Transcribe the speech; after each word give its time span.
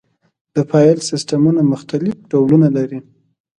د 0.55 0.57
فایل 0.69 0.97
سیستمونه 1.09 1.61
مختلف 1.73 2.15
ډولونه 2.31 2.67
لري. 2.77 2.99